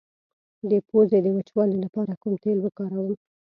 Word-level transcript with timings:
د 0.69 0.71
پوزې 0.89 1.19
د 1.23 1.27
وچوالي 1.37 1.77
لپاره 1.85 2.13
کوم 2.21 2.33
تېل 2.43 2.57
وکاروم؟ 2.61 3.13